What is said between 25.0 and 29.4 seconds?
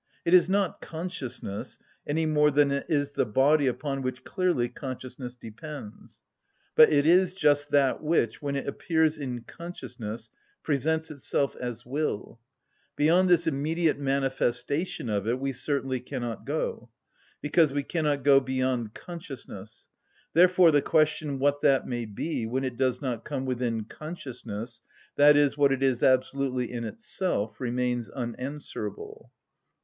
i.e., what it is absolutely in itself, remains unanswerable.